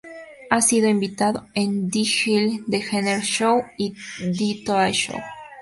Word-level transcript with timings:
Ha 0.49 0.61
sido 0.63 0.89
invitado 0.89 1.45
en 1.53 1.91
"The 1.91 1.99
Ellen 2.25 2.63
DeGeneres 2.65 3.23
Show" 3.23 3.61
y 3.77 3.93
"The 4.17 4.63
Today 4.65 4.93
Show". 4.93 5.19